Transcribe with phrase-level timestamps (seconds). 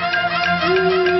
[0.00, 1.19] Thank you.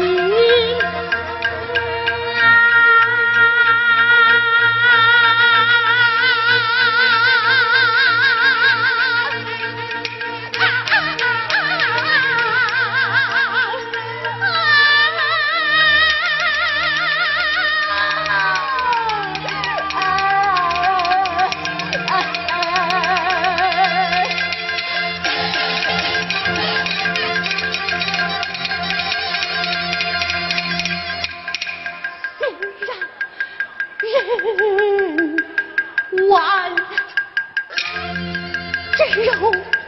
[39.20, 39.79] 真肉让人。